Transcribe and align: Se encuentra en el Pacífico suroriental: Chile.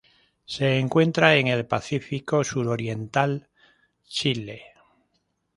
Se 0.45 0.79
encuentra 0.79 1.35
en 1.35 1.45
el 1.45 1.67
Pacífico 1.67 2.43
suroriental: 2.43 3.49
Chile. 4.07 4.63